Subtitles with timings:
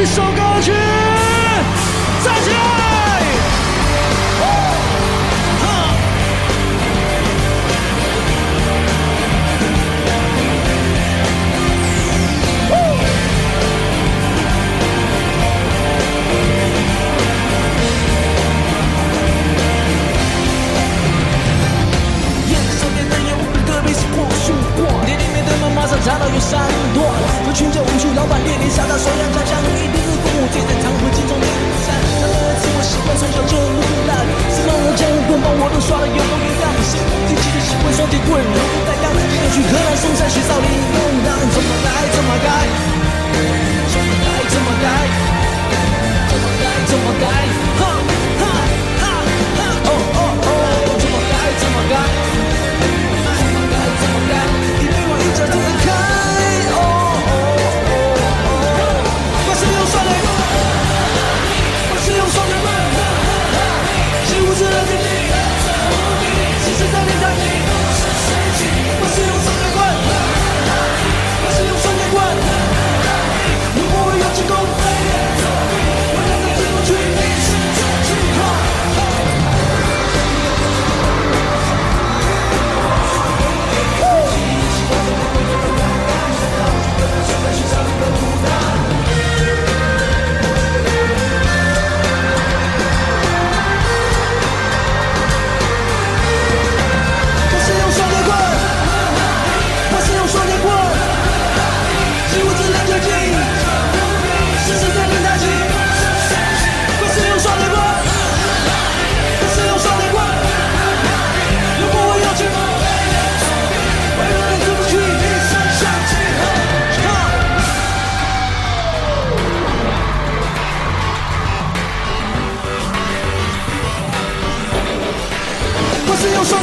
[0.00, 0.70] 一首歌曲，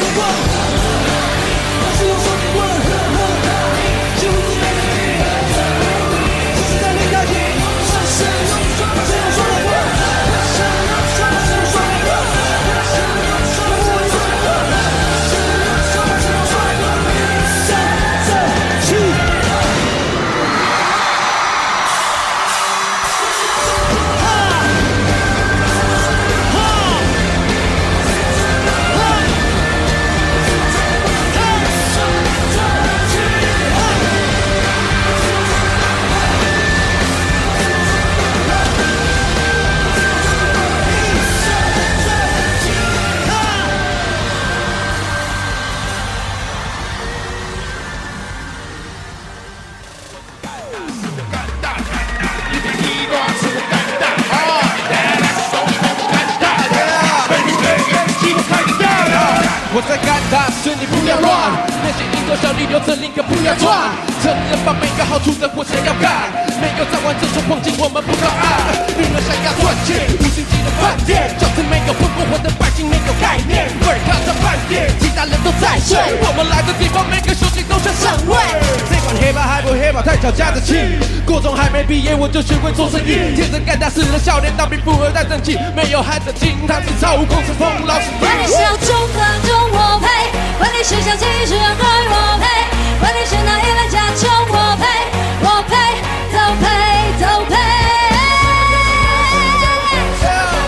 [0.07, 0.74] 是用
[64.65, 68.49] 把每个好处的活想要干，没有在玩这种碰境，我们不高傲。
[68.97, 73.69] 女人想要赚钱，五星级的饭店，就是没有混过活的百姓没有概念。
[73.85, 75.93] 味儿看着饭店，其他人都在睡。
[76.25, 78.33] 我们来的地方，每个兄弟都想上位。
[78.89, 80.97] 这管黑怕还不黑怕，太小家子气。
[81.29, 83.37] 国中还没毕业，我就学会做生意。
[83.37, 90.09] 天生干大事的少年，当兵富二代正气，没有孩子金汤匙操控是风老师管你是要中和中我配，
[90.57, 92.45] 管你是想继续让对我配，
[93.05, 94.83] 管你是哪一类家中我配，
[95.45, 95.77] 我配
[96.33, 96.65] 都配
[97.21, 97.53] 都配。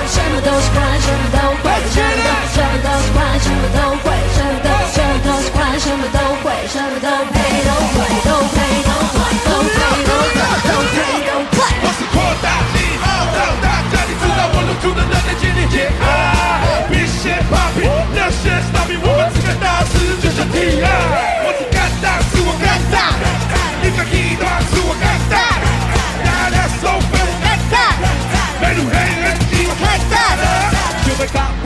[0.05, 7.35] 什么都是欢，什么都会，什么都什么都是欢，什么都会，什么都什么都是欢，什么都会，什么都配
[7.65, 8.05] 都会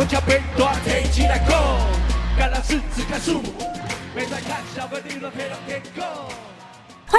[0.01, 0.09] 欢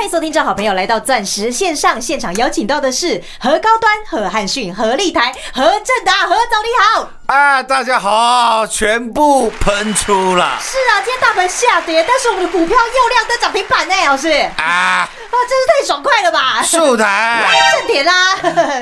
[0.02, 7.08] 迎收听，正好朋友来到钻石线上现场，邀请到的是何高端、何汉逊、何立台、何正达，何总你好。
[7.26, 10.58] 啊，大家好，全部喷出了。
[10.61, 14.29] 是啊，今天大盘下跌，但是我们的股票又亮灯涨停板呢，老师。
[14.56, 15.08] 啊，啊！
[15.31, 16.61] 真是太爽快了吧！
[16.64, 17.46] 树台。
[17.79, 18.12] 正点啊，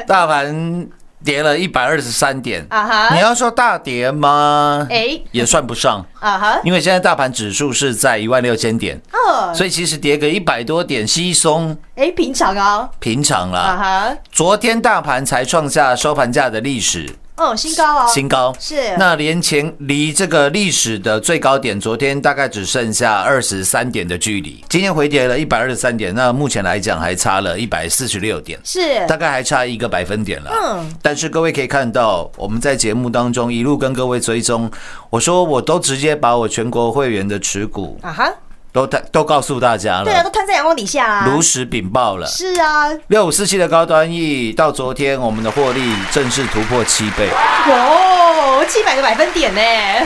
[0.07, 0.89] 大盘
[1.25, 2.67] 跌了一百二十三点。
[2.71, 3.15] 啊哈。
[3.15, 4.87] 你要说大跌吗？
[4.91, 5.21] 哎。
[5.33, 11.77] 也算不上，啊哈，因为现在大盘指数是在一万六千点，哦，所以其实跌个一百多点稀松。
[11.95, 13.77] 哎，平常哦，平常啊啦。
[13.77, 17.09] 哈，昨天大盘才创下收盘价的历史
[17.41, 18.95] 哦，新高哦，新高，是。
[18.99, 28.61] 那连前离这个历史的最高点，昨天大概只剩下二十三点的距离，今天回跌了一百二十三点，那目前来讲还差了一百四十六点。
[28.63, 29.07] 是。
[29.07, 30.51] 大概还差一个百分点了。
[30.53, 30.95] 嗯。
[31.01, 34.71] 但是各位可以看到，我们在节目当中一路跟各位追踪，
[35.09, 38.31] 我说我都直接把我全国会员的持股啊哈，
[38.73, 40.05] 都都告诉大家了。
[40.05, 42.27] 对啊，都了，摊在阳光底下啊，如实禀报了。
[42.27, 47.29] 是啊，六五四七的高端 E 到昨天，我们的获利正式突破七倍，
[47.69, 49.61] 哦，七百个百分点呢，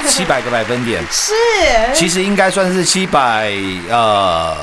[0.07, 1.03] 七百个百分点。
[1.11, 1.33] 是，
[1.95, 3.53] 其实应该算是七百
[3.91, 4.55] 呃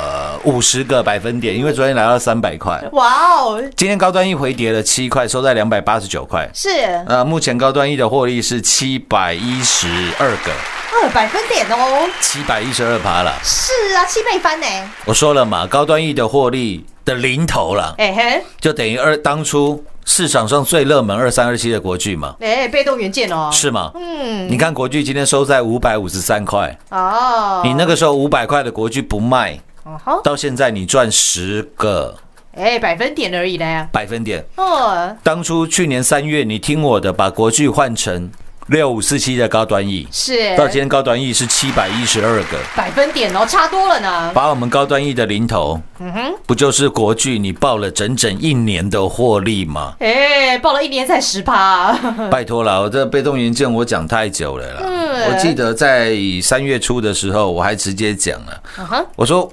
[0.43, 6.49] 五十个百分点，因为昨天来到三百块，哇哦，今天高端 E 回跌了七块，收在两百八十九块。
[6.53, 6.69] 是。
[7.07, 9.87] 呃，目前高端 E 的获利是七百一十
[10.17, 10.51] 二个，
[10.93, 13.33] 二百分点哦，七百一十二趴了。
[13.43, 14.67] 是啊，七倍翻呢，
[15.05, 23.91] 我说了嘛，高端 E 的获利的零头了，哎嘿，就等于二当初市场上最热门二三二七的国巨嘛，哎，被动元件哦，是吗？
[23.95, 32.15] 嗯，你看国巨今天收在五百五十三块，哦，你那个时候五百块的国巨不卖，哦好，到现在你赚十个。
[32.53, 34.45] 哎，百分点而已呢，百分点。
[34.57, 38.29] 哦，当初去年三月你听我的，把国巨换成
[38.67, 40.55] 六五四七的高端 E，是。
[40.55, 42.57] 到今天高端 E 是七百一十二个。
[42.75, 49.93] 百分点哦，差多了呢，把我们高端 E 的零头，嗯哼，不就是国巨你报了整整一年的获利吗？
[49.99, 51.91] 哎，报了一年才十趴，
[52.31, 54.81] 拜托了，我这被动元件我讲太久了啦。
[54.85, 55.31] 嗯。
[55.31, 59.51] 我记得在三月初的时候，我还直接讲了，嗯哼，我说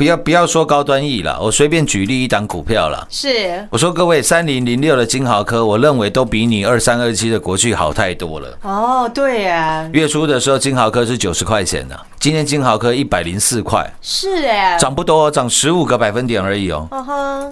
[0.00, 3.06] 不要不要说高端 E 了，我随便举例一档股票了。
[3.10, 8.48] 是，我说各位，三零零六的金豪科，我认为都比你二三二七的国巨好太多了。
[8.62, 16.88] 哦，对呀，月初的时候，金豪科是九十块钱的，今天金豪科一百零四块，是哎，涨不多哦，涨十五个百分点而已哦。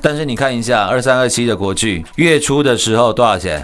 [0.01, 3.63] 但是你看一下二三二七的国巨，月初的时候多少钱？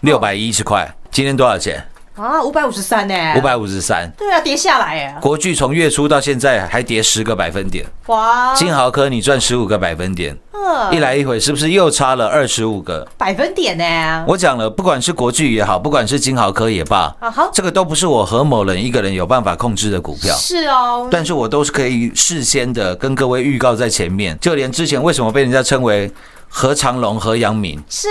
[0.00, 1.84] 六百一十块，今天多少钱？
[2.14, 4.10] 啊，五百五十三呢，五，百五十三。
[4.18, 10.94] 对啊，跌下来哎，国巨从月初到现在还跌十个百分点，哇，金豪科你赚十五个百分点，嗯。
[10.94, 13.06] 一来一回是不是又差了二十五个？
[13.16, 20.34] 百分点呢，我讲了，不管是国巨也好，不管是金豪科也罢啊哈，这个都不是我何某人一个人有办法控制的股票。
[20.36, 26.10] 是哦，但是我都是可以事先的跟各位预告在前面，就连之前为什么被人家称为
[26.48, 28.08] 何长龙、何阳明，是，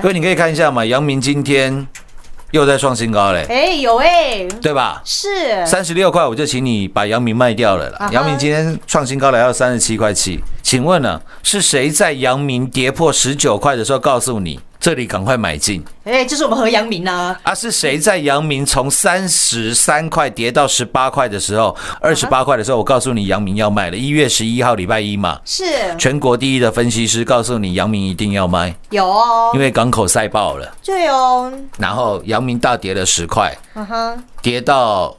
[0.00, 1.86] 各位你可以看一下嘛，阳明今天
[2.52, 5.00] 又在创新高嘞，哎，有哎，对吧？
[5.04, 8.10] 是，三十六块，我就请你把阳明卖掉了啦。
[8.12, 15.80] 阳明今天创新高来到三十七块七，请问呢，是谁在阳明跌破十九块的时候告诉你这里赶快买进？
[16.02, 23.96] 哎，就是我们和阳明啊，啊，是谁在阳明从三十三块跌到十八块的时候，二十八块的时候，我告诉你阳明要卖了。
[23.96, 25.64] 一月十一号礼拜一嘛，是。
[25.96, 29.52] 全国第一的分析师告诉你阳明一定要卖，有哦。
[29.54, 30.74] 因，为港口塞爆了。
[30.84, 35.16] 对哦，然后阳明大跌了十块，嗯哼，跌到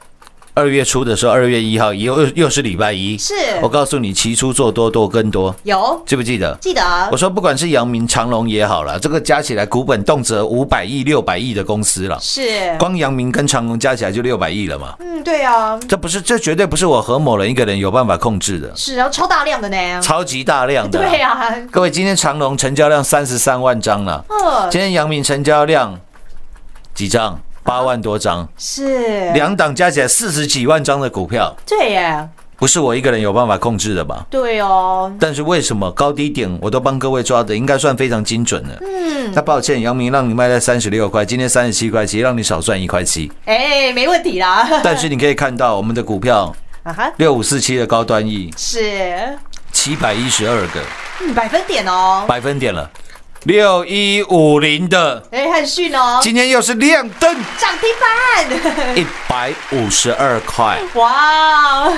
[0.56, 3.18] 二月初的时候，二月一号又又是礼拜一。
[3.18, 3.34] 是。
[3.62, 6.56] 我告诉你，期初做多多更多，有，记不记得？
[6.62, 6.84] 记得。
[6.84, 14.94] 啊我说不管是阳明、长隆也好了，这个加起来股本动辄五百亿、六百亿的公司了，是，光阳明跟长隆加起来就六百亿了嘛。
[15.00, 21.00] 嗯，对啊，这不是，这绝对不是我何某人一个人有办法控制的，是啊，超大量的呢，超级大量的。
[21.00, 26.00] 对啊，各位，今天长隆成交量三十三万张了，嗯，今天阳明成交量
[26.94, 27.40] 几张？
[27.64, 34.26] 八万多张，是，两档加起来四十几万张的股票，对耶，不是我一个人有办法控制的吧？
[34.30, 38.78] 对哦，但是为什么高低点我都帮各位抓的，应该算非常精准了。
[38.82, 43.32] 嗯，那抱歉，杨明让你卖在三十六块，今天三十七块七，让你少赚一块七。
[43.46, 46.54] 哎，没问题啦，但是你可以看到我们的股票
[46.84, 49.38] 啊哈，六五四七的高端 E 是，
[49.72, 50.82] 七百一十二个
[51.22, 52.90] 嗯，百分点哦，百分点了，
[53.44, 55.22] 六一五零的。
[55.32, 57.36] 哎，汉逊哦，今天又是亮灯。
[57.58, 61.90] 涨停板，一百五十二块，哇，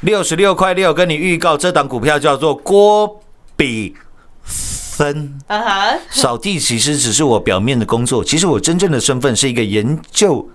[0.00, 3.20] 六十六块六，跟你预告这档股票叫做郭
[3.56, 3.96] 比
[4.42, 5.40] 分。
[5.48, 10.48] 啊哈，扫地其实只是我表面的工作，其实我真正的身份是一个研究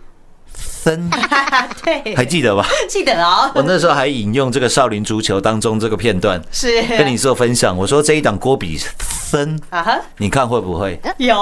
[0.83, 1.09] 森，
[1.85, 2.67] 对，还记得吧？
[2.89, 6.81] 记得哦，我那时候还引用这个少林足球当中这个片段，是。
[6.97, 7.77] 跟你做分享。
[7.77, 10.99] 我说这一档郭比森，啊哈，你看会不会？
[11.17, 11.35] 有。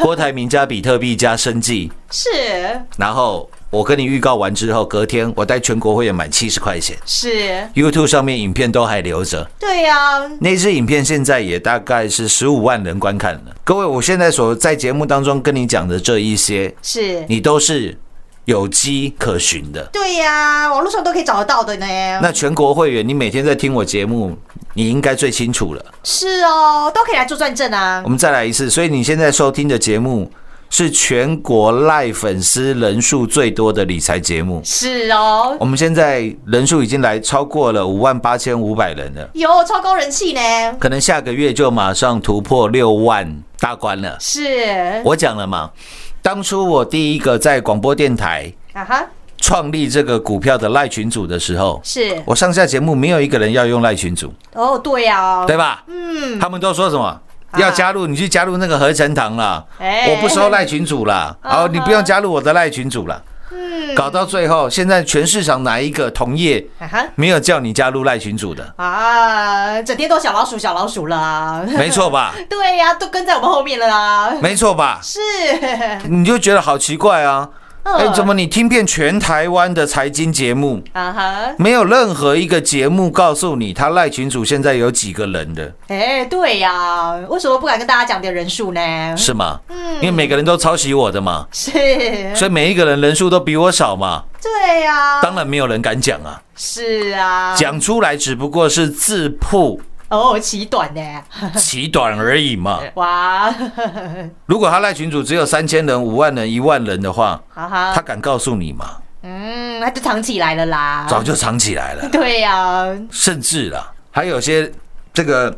[0.00, 2.30] 郭台铭加比特币加生计，是。
[2.96, 6.96] 然后我跟你预告完之后，隔天我带全国会员买七十块钱。
[7.04, 9.44] 是，，YouTube 上面影片都还留着。
[9.58, 13.56] 对呀，那支影片现在也大概是十五万人观看了。
[13.64, 17.98] 各位，我现在所在节目当中跟你讲的这一些，是，你都是
[18.46, 19.82] 有迹可循的。
[19.92, 21.86] 对呀，网络上都可以找得到的呢。
[22.22, 24.36] 那全国会员，你每天在听我节目，
[24.74, 25.84] 你应该最清楚了。
[26.04, 28.08] 是哦，都可以来做转正啊我。
[28.08, 30.30] 们再来一次，所以你现在收听的节目
[30.70, 34.60] 是全国赖粉丝人数最多的理财节目。
[34.64, 40.40] 是哦，我们现在人数已经来超过了五万八千五百人了，有超高人气呢。
[40.78, 44.16] 可能下个月就马上突破六万大关了。
[44.20, 45.70] 是我讲了嘛，
[46.26, 49.06] 当初我第一个在广播电台啊哈，
[49.38, 52.20] 创立这个股票的赖群组的时候，是。
[52.24, 55.84] 我上下节目没有一个人要用赖群组，哦，对呀，对吧？
[55.86, 57.16] 嗯，他们都说什么？
[57.58, 60.08] 要加入你去加入那个合成堂啦，哎。
[60.10, 63.22] 我不收赖群主啦，好，你不用加入我的赖群主啦。
[63.50, 66.66] 嗯，搞到最后，现在全市场哪一个同业
[67.14, 68.74] 没有叫你加入赖群主的？
[68.76, 71.62] 啊，整天都小老鼠小老鼠了啊。
[71.78, 72.34] 没错吧？
[72.50, 74.34] 对呀，都跟在我们后面了啦。
[74.42, 75.00] 没错吧？
[75.02, 75.20] 是，
[76.08, 77.48] 你就觉得好奇怪啊！
[77.88, 89.16] 嗯哎，怎么你听遍全台湾的财经节目，啊哈，没有任何一个节目告诉你他赖群主现在有几个人的，哎，对呀，为什么不敢跟大家讲点人数呢？
[89.16, 89.60] 是吗？
[90.00, 91.70] 因为每个人都抄袭我的嘛，是，
[92.34, 101.22] 所以每一个人人数都比我少嘛，对呀，当然没有人敢讲啊，是啊，讲出来只不过是自曝哦，起短呢，
[101.56, 102.80] 起短而已嘛。
[102.94, 103.52] 哇，
[104.46, 108.98] 如果他赖群主只有三千人、五万人、一万人的话，他敢告诉你吗？
[109.22, 112.08] 嗯，他就藏起来了啦，早就藏起来了。
[112.12, 114.70] 对呀，甚至啦，还有些
[115.12, 115.52] 这个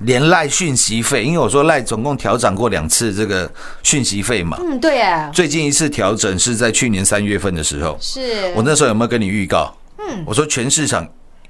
[0.00, 3.50] 连赖讯息费，因为我说赖总共调整过两次这个
[3.82, 9.74] 讯息费嘛，嗯，对啊，最近一次调整是在去年三月份的时候，是，我那时候有没有跟你预告？
[9.98, 11.04] 嗯，我说全市场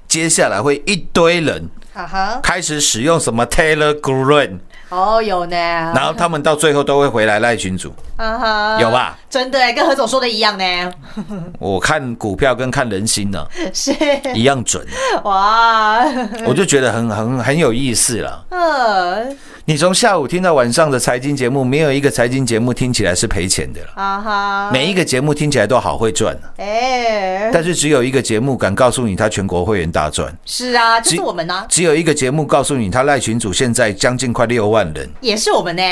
[0.07, 5.55] 接下来会一堆人哈哈，开始使用什么 Telegram，哦，有呢，
[5.95, 7.91] 然后他们到最后都会回来赖群主。
[8.17, 9.17] 啊哈，有吧？
[9.27, 10.91] 真的耶，跟何总说的一样呢，
[11.59, 13.91] 我看股票跟看人心呢、 是，
[14.35, 14.85] 一样准，
[15.23, 16.03] 哇，
[16.45, 18.45] 我就觉得很很很有意思了。
[18.49, 19.23] 呃，
[19.65, 23.87] 你从下午听到晚上的财经节目，没有一个财经节目听起来是赔钱的了。
[23.95, 35.83] 啊哈，每一个节目听起来都好会赚，哎，但是只有一个节目敢告诉你他全国会员大赚，是啊，就是我们呢，只有一个节目告诉你他赖群主现在将近快六万人，也是我们呢，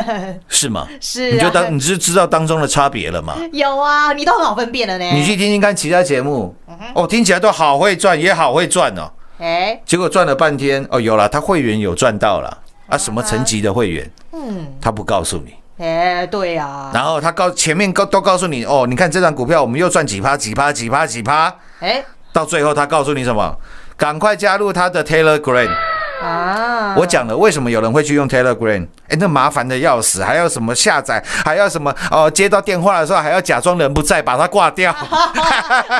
[0.48, 0.86] 是吗？
[1.00, 1.34] 是啊。
[1.34, 3.34] 你就当你就知道当中的差别了嘛。
[3.52, 6.54] 有啊，你都很好分辨了呢，你去听听看其他节目，
[6.94, 9.10] 哦，听起来都好会赚，也好会赚哦。
[9.38, 12.58] 哎，结果赚了半天，哦，有了，他会员有赚到了
[12.88, 15.54] 啊，什么层级的会员，嗯，他不告诉你。
[15.84, 23.56] 哎，对呀，然后他告前面告都告诉你哦，你看这张股票我们又赚几趴几趴几趴几趴，哎，到最后他告诉你什么？
[23.96, 25.93] 赶快加入他的 Taylor Gray。
[26.22, 28.86] 啊，我讲了，为什么有人会去用 Telegram？
[29.08, 35.06] 哎，那麻烦的要死，还要什么下载，还要什么哦，接到电话的时候还要假装人不在，把它挂掉，好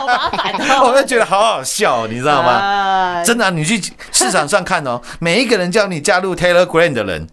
[0.07, 2.53] 麻烦哦， 我就觉得好好笑，你知道吗？
[2.53, 3.81] 吗真的啊、你去
[4.13, 7.27] 市场上看哦， 每一个人叫你加入 Telegram 的人，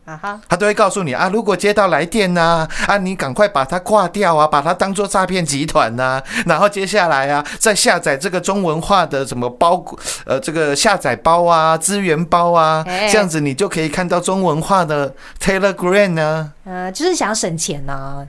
[0.49, 9.83] 他都会告诉你啊，如果接到来电呐、啊，你赶快把它挂掉啊，把它当做诈骗集团呐、然后接下来啊，再下载这个中文化的什么包，
[10.25, 18.25] 呃，这个下载包啊，资源包啊，哎这样子你就可以看到中文化的 Telegram 呢、呃，就是想省钱呐，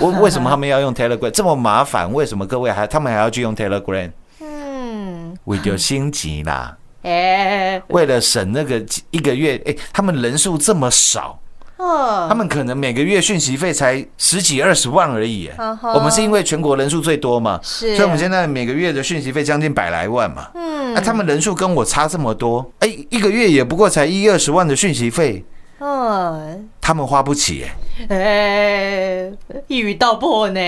[0.00, 2.12] 为为什么他们要用 Telegram 这么麻烦？
[2.12, 4.10] 为什么各位还他们还要去用 Telegram？
[4.40, 11.38] 嗯，为了心急啦，哎，为了省那个一个月，哎、他们人数这么少。
[11.84, 15.50] 哦，他们可能每个月讯息费才十几二十万而已
[15.94, 20.48] 我们是因为全国人数最多嘛，所以我们现在每个月的讯息费将近百来万嘛。
[20.54, 20.94] 嗯。
[20.94, 25.44] 啊，他们人数跟我差这么多，哎，一个月也不过才一二十万的讯息费，
[25.80, 27.72] 嗯，他们花不起耶，
[28.08, 29.32] 哎，
[29.66, 30.60] 一语道破呢，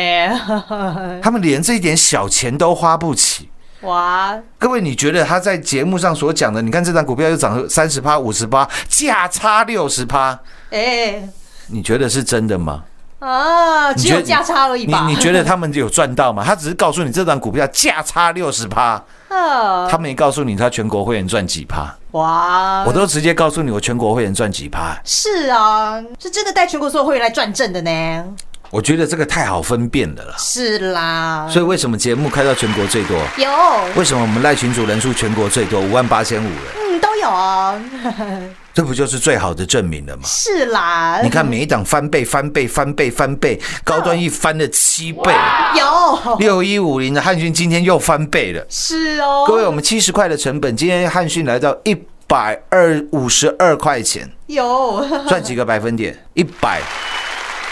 [1.22, 3.48] 他们连这一点小钱都花不起。
[3.82, 10.38] 哇，各位，你觉得他在节目上所讲的，你看这张股票又涨了三十趴、五十趴，价差六十趴，
[10.70, 11.22] 哎，
[11.68, 12.82] 你觉得是真的吗？
[13.18, 15.06] 啊，只有价差而已吧？
[15.06, 16.42] 你你觉得他们有赚到吗？
[16.44, 19.02] 他只是告诉你这张股票价差六十趴。
[19.28, 24.96] 啊，他没告诉你他全国会员赚几趴，哇，我都直接告诉你我全国会员赚几趴。
[25.04, 28.24] 是啊，是真的带全国所有会员来转正的呢。
[28.70, 30.34] 我觉得这个太好分辨了啦。
[30.38, 33.16] 是啦，所以为什么节目开到全国最多？
[33.36, 33.48] 有，
[33.94, 36.54] 为什么我们赖群主人数全国最多，五万八千五人？
[36.76, 37.80] 嗯，都有哦，
[38.74, 40.22] 这不就是最好的证明了吗？
[40.26, 45.32] 是啦，你看每一档翻倍、翻倍、翻倍、翻倍，高端一翻了七倍，
[45.78, 48.64] 有，六一五零的汉讯今天又翻倍了。
[48.68, 51.96] 是哦，各位，我们七十块的成本，今天汉讯来到一
[52.26, 56.16] 百二五十二块钱，有赚几个百分点？
[56.34, 56.80] 一百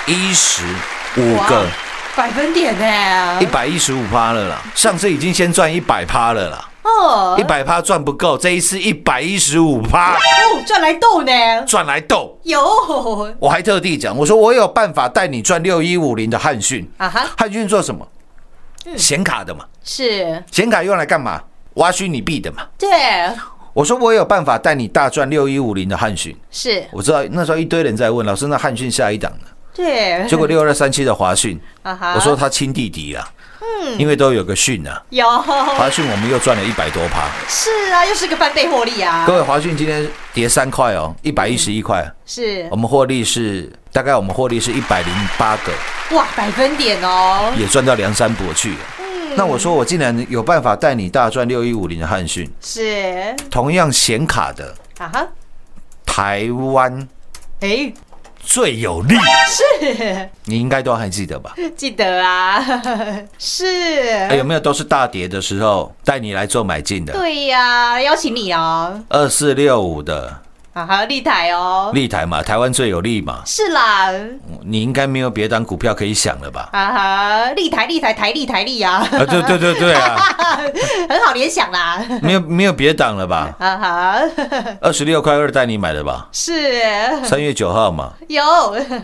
[0.07, 0.63] 一十
[1.17, 1.67] 五个，
[2.15, 4.63] 百分点呢一，百一十五趴了啦。
[4.75, 10.19] 上次已经先赚一百趴了啦，哦一，百趴赚不够，这一次一百一十五趴哦，
[10.67, 12.39] 赚来斗呢，赚来斗。
[12.43, 12.63] 有
[13.39, 16.87] 我还特地讲，我说我有办法带你赚六一五零的汉讯。
[16.99, 18.07] 啊哈，汉讯做什么？
[18.99, 21.41] 显卡的嘛，是，显卡用来干嘛？
[21.75, 22.65] 挖虚拟币的嘛。
[22.77, 22.91] 对，
[23.73, 26.37] 我说我有办法带你大赚六一五零的汉讯。
[26.51, 29.49] 是，我知道那时候一堆人在问老师，那汉讯下一档呢？
[29.75, 33.29] 对，结果六二三七的华讯，我说他亲弟弟啊，
[33.61, 35.03] 嗯，因为都有个讯啊。
[35.11, 37.29] 有，华讯我们又赚了一百多趴。
[37.49, 42.69] 是啊，又是个翻倍获利啊，各位，华讯今天跌三块哦，一百一十一块，是。
[42.71, 45.73] 我，们获利是大概我们获利是一百零八个，
[46.17, 48.79] 哇，百分点哦，也赚到梁山伯去了。
[49.37, 55.27] 那我说我竟然有办法带你大赚六一五零的汉讯，是，同样显卡的啊哈，
[56.07, 57.09] 台湾
[57.61, 57.93] 哎，
[58.45, 59.15] 最有利，
[59.49, 61.55] 是，你应该都还记得吧？
[61.77, 62.63] 记得啊，
[63.39, 63.67] 是，
[64.31, 67.13] 哎，有没有都是大跌的时候带你来做买进的？
[67.15, 70.41] 对呀，邀请你哦，二四六五的
[70.75, 74.11] 啊哈，立台哦，立台嘛，台湾最有利嘛，是啦，
[74.65, 76.69] 你应该没有别档股票可以想了吧？
[76.73, 80.17] 啊哈，立台立台台立台立啊，啊，对对对对啊，
[81.09, 83.55] 很好联想啦，没有没有别档了吧？
[83.61, 84.19] 啊哈，
[84.81, 86.27] 二十六块二带你买的吧？
[86.33, 86.53] 是。
[87.25, 88.43] 三月九号嘛，有，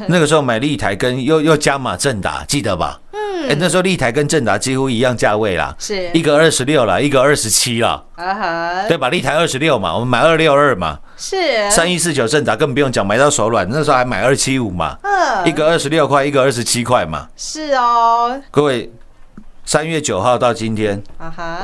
[0.08, 2.98] 那个时候买立台跟又又加码正达，记得吧？
[3.12, 6.10] 嗯，哎，那时候立台跟正达几乎一样价位啦，是。
[6.12, 9.08] 一个二十六啦，一个二十七啦，啊哈，对吧？
[9.08, 11.70] 立台二十六嘛，我们买二六二嘛，是。
[11.70, 15.46] 三一四九正达更不用讲，买到手软，那时候还买二七五嘛，嗯。
[15.48, 17.28] 一个二十六块，一个二十七块嘛。
[17.36, 18.92] 是哦，各位，
[19.64, 21.60] 三月九号到今天啊哈，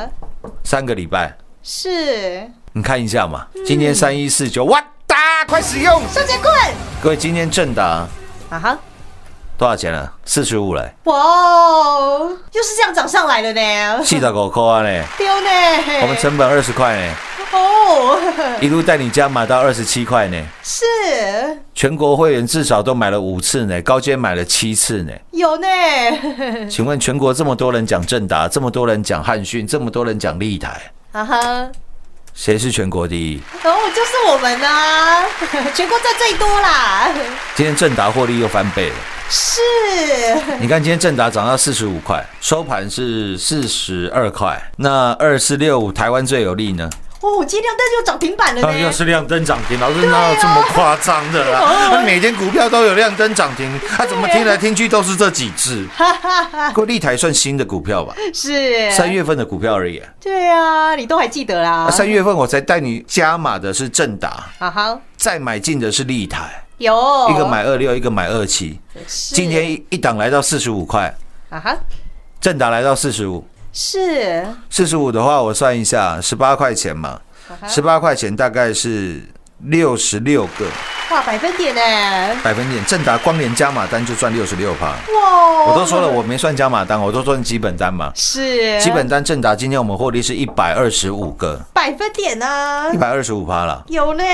[0.65, 2.49] 三个礼拜，是。
[2.73, 6.03] 你看一下嘛，今天三一四九，哇哒，快使用！
[6.13, 6.53] 双节棍，
[7.01, 8.07] 各位，今天正达
[8.51, 8.79] 啊哈，
[9.59, 10.13] 多少钱了？
[10.25, 15.49] 四十五嘞，哇哦，又是这样涨上来的呢，七十五块啊嘞，丢呢，
[16.03, 17.15] 我们成本二十块呢，
[17.53, 18.19] 哦，
[18.61, 20.37] 一路带你家买到二十七块呢。
[20.63, 20.85] 是。
[21.75, 25.13] 全国会员至少都买了五次呢，高阶买了七次呢。
[25.33, 25.67] 有呢，
[26.71, 30.81] 请问全国这么多人讲正达，这么多人讲汉讯，这么多人讲立台，
[31.13, 31.71] 啊哈。
[32.39, 33.41] 谁是全国第一？
[33.65, 35.25] 哦，就是我们啊、
[35.75, 37.09] 全国赚最多啦，
[37.55, 38.95] 今天正达获利又翻倍了。
[39.31, 39.61] 是
[40.61, 44.63] 你看今天正达涨到四十五块，收盘是四十二块。
[44.77, 46.91] 那二四六五台湾最有利呢？
[47.27, 51.61] 哦，今天亮灯就涨停板了啊，又，是亮灯涨停，老师哪有这么夸张的啦？
[51.91, 55.85] 那每天股票都有亮灯涨停，他怎么听来听去都是这几只？
[56.69, 58.91] 不 过立台算新的股票吧，是。
[58.93, 60.01] 三，月份的股票而已。
[60.21, 61.87] 对啊，你都还记得啦。
[61.87, 66.95] 啊，三月份我才带你加码的是正达，啊哈，再买进的是立台，有。
[67.31, 68.79] 一个买二六，一个买二七。
[69.09, 71.13] 今天一一档来到四十五块，
[71.51, 71.77] 啊哈，
[72.41, 73.45] 正达来到四十五，
[73.77, 74.43] 是。
[74.71, 77.21] 四十五的话我算一下，十八块钱嘛，
[77.61, 79.21] 啊十八块钱大概是
[79.59, 80.67] 六十六个
[81.09, 81.81] 哇，百分点呢，
[82.43, 82.85] 百分点。
[82.85, 84.87] 正达光连加码单就赚六十六趴。
[84.89, 88.11] 哇，我都说了，我没算加码单，我都算基本单嘛。
[88.17, 93.85] 是基本单正达今天我们获利是一百二十五个，百分点呢一，百二十五趴了。
[93.87, 94.25] 有呢，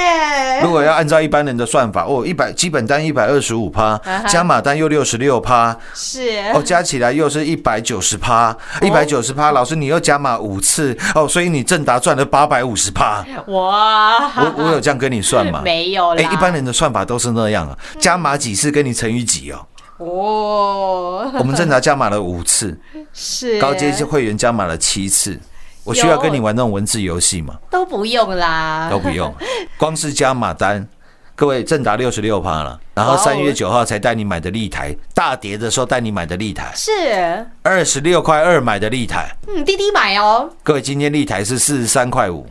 [0.63, 9.53] 如果要按照一般人的算法，哦，一百基本单一百二十五趴加码单又六十六趴，是哦，加起来又是一百九十趴，一百九十趴。
[9.53, 13.23] 老师，你又加码五次，哦，所以你正达赚了八百五十趴。
[13.49, 15.61] 哇，我我有这样跟你算嘛？
[15.63, 19.67] 没有啦，哎，一般人的算法都是那样啊，加码几次跟你乘以几哦。
[19.99, 22.77] 哦，我们正常加码了五次，
[23.13, 23.61] 是。
[23.61, 25.39] 高阶会员加码了七次。
[25.85, 27.57] 我需要跟你玩那种文字游戏吗？
[27.69, 29.35] 都不用啦，都不用，
[29.77, 30.87] 光是加码单，
[31.35, 42.47] 各位正达六十六趴了，然后三月九号才带你买的立台，大跌的时候带你买的立台，是，二十六块二买的立台，嗯，滴滴买哦，各位今天立台是四十三块五，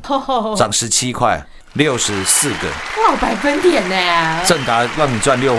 [0.58, 1.42] 涨十七块，
[1.74, 2.68] 六十四个，
[3.02, 5.56] 哇，百分点呢，正达让你赚六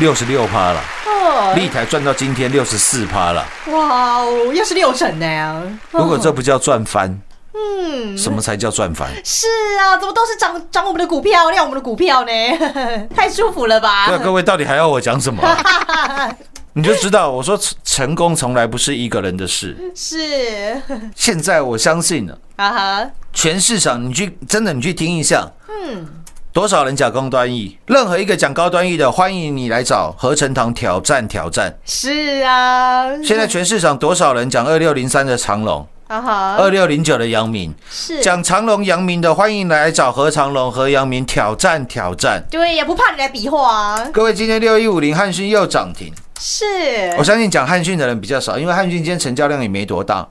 [0.00, 7.16] 六十六趴了，哦，立台赚到今天六十四趴了，哇哦，又是六成呢，如果这不叫赚翻，
[7.54, 9.08] 嗯，什么才叫赚翻？
[9.24, 9.46] 是
[9.78, 12.32] 啊，怎么都是涨涨我们的股票，亮我们的股票呢？
[13.14, 14.08] 太舒服了吧？
[14.08, 16.28] 对啊，各位到底还要我讲什么啊？
[16.74, 19.76] 你就知道我说成成功从来不是一个人的事。
[19.94, 20.80] 是
[21.14, 26.06] 现在我相信了，啊哈，全市场你去真的你去听一下，嗯，
[26.52, 31.76] 多少人讲高端 E，任何一个讲高端 E 的，欢迎你来找合成堂挑战挑战。
[31.84, 38.22] 是啊，现在全市场多少人讲二六零三的长龙，二六零九的杨明，是。
[38.22, 42.44] 讲长隆、杨明的，欢迎来找何长隆、何杨明挑战挑战。
[42.48, 47.14] 对也，不怕你来比划啊，各位，今天六一五零汉讯又涨停，是。
[47.16, 50.26] 我相信讲汉讯的人比较少，因为汉讯今天成交量也没多大。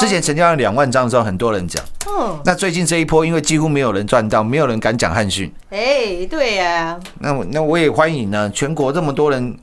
[0.00, 1.80] 之前成交量两万张的时候，很多人讲。
[2.08, 5.52] 嗯，那最近这一波，因为几乎没有人赚到，没有人敢讲汉讯。
[5.70, 9.56] 哎，对呀，那我那我也欢迎呢，全国这么多人，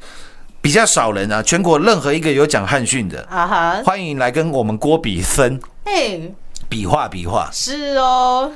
[0.61, 6.17] 比较少人啊，全国任何一个有讲汉讯的，啊哈，欢迎来跟我们郭比森哎，
[6.69, 7.49] 比划比划。
[7.51, 8.49] 是哦，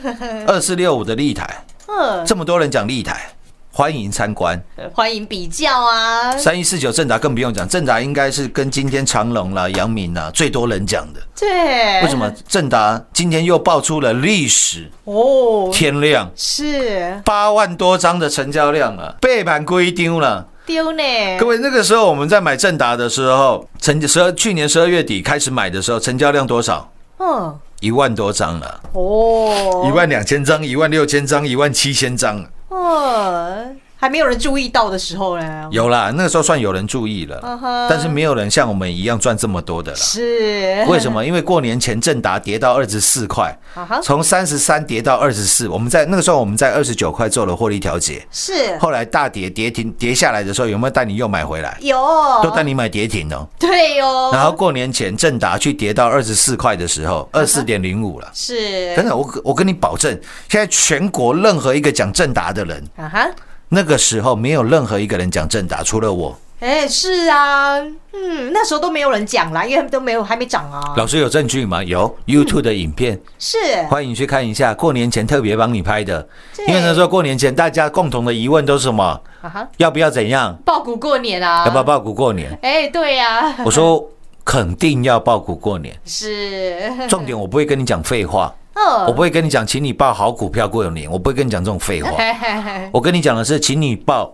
[0.47, 1.45] 二四六五的立台，
[1.87, 3.29] 嗯，这么多人讲立台，
[3.75, 4.61] 欢迎参观。
[4.93, 11.19] 欢迎比较啊，三一四九正达更不用讲，正达应该是跟今天长隆啦、阳明啦最多人讲的。
[11.35, 12.31] 对，为什么？
[12.47, 16.29] 正达今天又爆出了历史哦，天量。
[16.35, 17.19] 是。
[17.25, 20.47] 八万多张的成交量啊，背板归丢了。
[20.67, 21.03] 丢呢，
[21.39, 26.89] 各位，那个时候我们在买正达的时候，成十二去年十二月底开始买的时候，成交量多少？
[27.17, 36.11] 嗯，一万多张了，哦，一万两千张、一万六千张、一万七千张，哦，还没有人注意到的时候呢，有啦。
[36.13, 39.97] 那个时候算有人注意了但是没有人像我们一样赚这么多的啦。
[39.97, 41.25] 是为什么？
[41.25, 43.57] 因为过年前正达跌到二十四块
[44.03, 45.69] 从三十三跌到二十四。
[45.69, 51.77] 我们在那个时候我们在二十九块做了获利调节，是后来大跌跌停跌下来的时候，有没有带你又买回来？
[51.79, 51.95] 有
[52.43, 53.47] 都带你买跌停哦。
[53.57, 58.29] 对哦，然后过年前正达去跌到二十四块的时候，二四点零五了。
[58.33, 60.11] 是真的，我我跟你保证，
[60.49, 63.29] 现在全国任何一个讲正达的人，啊哈，
[63.75, 66.37] 那个时候没有任何一个人讲正达，除了我。
[66.59, 67.75] 哎是啊，
[68.13, 71.83] 嗯，那时候都没有人讲啦，因为都没有还没涨啊，老师有证据吗？
[71.83, 73.57] 有 YouTube 的影片，是
[73.89, 74.75] 欢迎去看一下。
[74.75, 76.25] 过年前特别帮你拍的，
[76.67, 79.19] 因为那时候过年前大家共同的疑问都是什么？
[79.41, 80.55] 啊哈，要不要怎样？
[80.63, 82.55] 爆股过年啊，要不要报股过年？
[82.61, 84.07] 哎，对呀，我说
[84.45, 85.93] 肯定要报股过年。
[86.05, 89.05] 是，重点我不会跟你讲废话，哦。
[89.07, 92.11] 我不会跟你讲，请你报好股票过年，我不会跟你讲这种废话。
[92.17, 92.89] 嘿嘿嘿。
[92.93, 94.33] 我跟你讲的是，请你报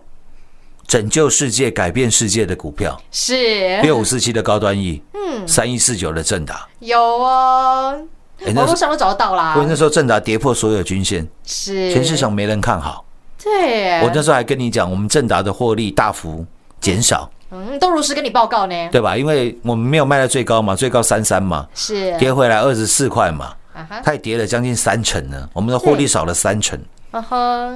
[0.86, 3.80] 拯救世界、改变世界的股票，是。
[3.82, 6.66] 六五四七的高端 E，嗯，三一四九的正达。
[6.80, 8.00] 有哦，
[8.44, 9.54] 哎那是网络上都找得到啦。
[9.56, 11.92] 因为，那时候正达跌破所有均线，是。
[11.92, 13.04] 全市场没人看好。
[13.42, 16.44] 对，我那时候还跟你讲，我们正达的获利大幅
[16.78, 19.16] 减少，嗯都如实跟你报告呢，对吧？
[19.16, 22.14] 因为我们没有卖到最高嘛，最高三三嘛，是。
[22.18, 23.56] 跌回来二十四块嘛，啊
[23.90, 25.48] 哈，它也跌了将近三成呢。
[25.52, 26.78] 我们的获利少了三成。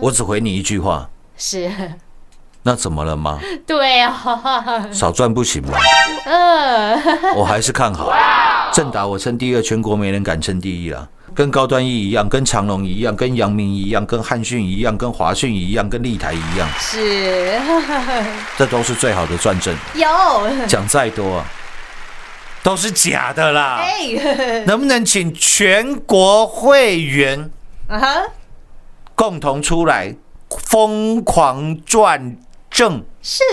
[0.01, 1.69] 我只回你一句话，是，
[2.63, 3.41] 那怎么了吗？
[3.67, 5.77] 对啊，少赚不行吗？
[6.25, 7.03] 嗯，
[7.35, 8.13] 我还是看好
[8.73, 11.09] 正达，我称第二，全国没人敢称第一了。
[11.35, 17.61] 跟高端一一样，跟长隆一样，跟阳明一样，跟汉讯一样，跟华讯一样，跟立台一样，是
[18.57, 19.75] 这都是最好的转正。
[19.95, 20.07] 有，
[20.69, 21.45] 讲再多啊，
[22.65, 23.79] 都是假的啦。
[23.83, 27.51] 哎， 能不能请全国会员
[27.89, 28.23] 啊哈，
[29.15, 30.13] 共同出来
[30.67, 32.37] 疯狂转
[32.71, 33.45] 正是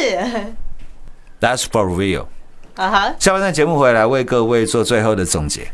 [1.41, 2.27] ？That's for real。
[2.75, 5.69] 啊哈，下半段节目回来为各位做最后的总结。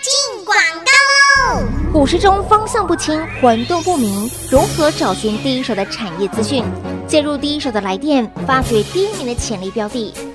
[0.00, 1.66] 进广告喽！
[1.92, 6.64] 股市中方向不清、混沌不明，如何找寻第一手的产业资讯？
[7.06, 10.14] 介入第一手的来电，发掘第一名的潜力标的，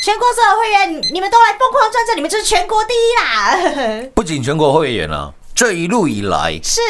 [0.00, 4.08] 全国所有会员，你们都来疯狂转正，你们就是全国第一啦！
[4.14, 6.80] 不仅全国会员啊，这一路以来，是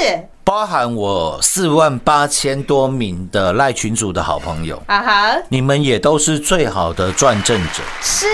[0.44, 7.82] 包含我四万八千多名的赖群主的好朋友，啊哈，你们也都是最好的转正者。
[8.02, 8.26] 是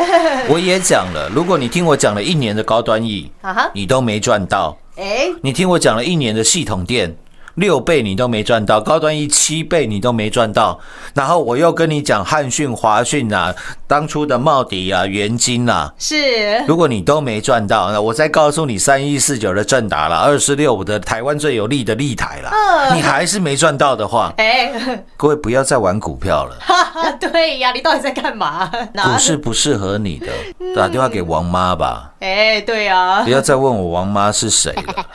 [0.48, 7.16] 我也讲了，如果你听我讲了一年的高端 E，啊哈，你都没赚到，哎，你听我讲了一年的系统店。
[7.60, 10.80] 六倍你都没赚到，高端一七倍你都没赚到，
[11.14, 13.54] 然后我又跟你讲汉讯、华讯啊，
[13.86, 24.72] 当初的茂迪啊、元金啊，是如果你都没赚到，那我再告诉你三一四九的正达了，二四六五的台湾最有利的利台了，嗯你还是没赚到的话， 哎，
[25.18, 28.70] 各位不要再玩股票了，哈哈，对呀，你到底在干嘛？
[28.94, 30.28] 股市不适合你的，
[30.74, 35.06] 打电话给王妈吧，哎，对呀不，要再问我王妈是谁了，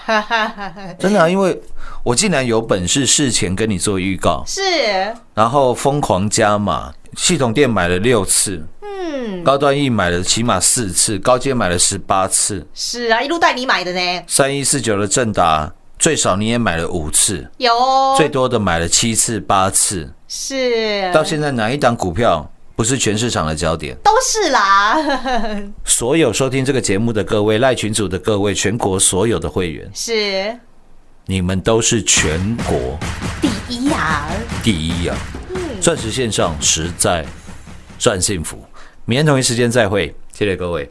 [0.99, 1.59] 真的啊、因为
[2.03, 4.61] 我竟然有本事事前跟你做预告，是，
[5.33, 17.73] 然后疯狂加码，系统店买了六次，嗯，高端 E 买了起码四次，高阶买了十八次，是啊，一路带你买的呢，三一四九的正达最少你也买了五次，有。
[17.73, 23.97] 哦，最多的买了七次八次，是，到现在哪一档股票不是全市场的焦点？
[24.03, 24.97] 都是啦，
[25.85, 30.55] 所有收听这个节目的各位赖群组的各位，全国所有的会员，是
[31.27, 32.99] 你们都是全国
[33.41, 34.27] 第一啊，
[34.63, 35.17] 第一啊！
[35.81, 37.25] 钻石线上实在
[37.97, 38.63] 赚幸福。
[39.05, 40.87] 明天同一时间再会，谢谢各位。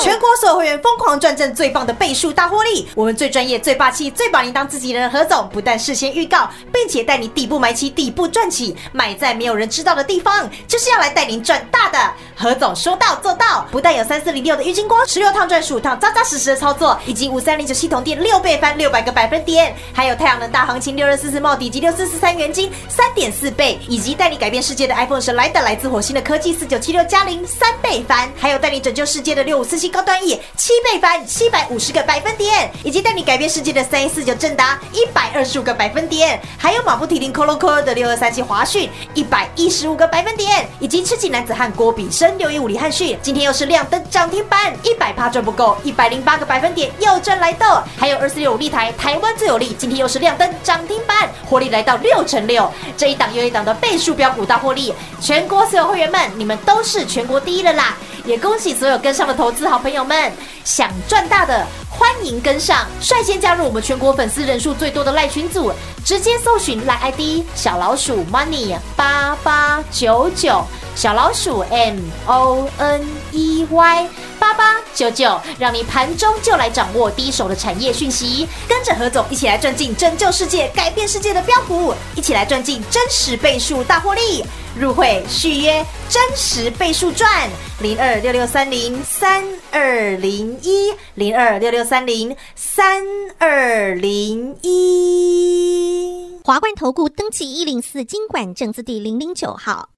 [0.00, 2.88] 全国所有会员疯狂赚挣最棒的倍数大获利！
[2.94, 11.98] 我们最专业、最霸气、最把您当自己人的何总，不但事先预告，并且带你底部买起、底部赚起，买在没有人知道的地方，就是要来带您赚大的。
[12.34, 57.96] 何总说到做到，不但有三四零六的郁金光十六趟赚十五趟，扎扎实实的操作，以及五三零九系统店六倍翻六百个百分点，还有太阳能大行情六二四四帽底及六四四三元金三点四倍，以及带你改变世界的 iPhone 十来的来自火星的科技四九七六加零三倍翻，还有带你拯救世界的六五四七高端 E 七倍翻七百五十个百分点，以及带你改变世界的三一四九正达一百二十五个百分点，还有马不提林 Colo Colo 的六二三七华讯一百一十五个百分点，以及吃鸡男子汉郭比生六一五李汉讯今天又是亮灯涨停板，一百趴赚不够，一百零八个百分点又赚来的，还有二四六五立台台湾最有利，今天又是亮灯涨停板，获利来到六成六，这一档又一档的倍数标股大获利，全国所有会员们，你们都是全国第一了啦！
[58.24, 60.32] 也恭喜所有跟上的投资好朋友们，
[60.64, 61.66] 想赚大的。
[61.90, 65.70] 欢迎跟上，率先加入我们全国粉丝人数最多的赖群组，
[66.02, 74.08] 直接搜寻赖 ID 小老鼠 money 八八九九，小老鼠 M O N E Y
[74.38, 84.42] 八八九九，让你盘中就来掌握第一手的产业讯息，跟着何总一起来赚进拯救世界、改变世界的标股，一起来赚进真实倍数大获利。
[84.78, 87.48] 入会续约真实倍数赚
[87.80, 93.02] 零二六六三零三二零一零二六六三零三
[93.38, 96.38] 二零一。
[96.44, 99.88] 华冠投顾登记一零四经管证字第零零九号。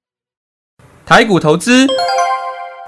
[1.04, 1.86] 台股投资，